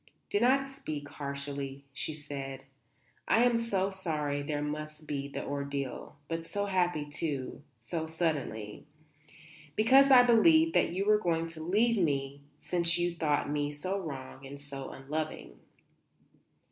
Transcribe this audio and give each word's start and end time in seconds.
"Do 0.31 0.39
not 0.39 0.65
speak 0.65 1.09
harshly," 1.09 1.85
she 1.93 2.15
said. 2.15 2.63
"I 3.27 3.43
am 3.43 3.55
so 3.59 3.91
sorry 3.91 4.41
there 4.41 4.63
must 4.63 5.05
be 5.05 5.27
the 5.27 5.45
ordeal. 5.45 6.15
But 6.27 6.43
so 6.43 6.65
happy, 6.65 7.05
too 7.07 7.61
so 7.79 8.07
suddenly. 8.07 8.87
Because 9.75 10.09
I 10.09 10.23
believed 10.23 10.73
that 10.73 10.89
you 10.89 11.05
were 11.05 11.19
going 11.19 11.45
to 11.49 11.61
leave 11.61 11.97
me 11.97 12.41
since 12.57 12.97
you 12.97 13.13
thought 13.13 13.47
me 13.47 13.71
so 13.71 13.99
wrong 13.99 14.43
and 14.43 14.59
so 14.59 14.89
unloving." 14.89 15.59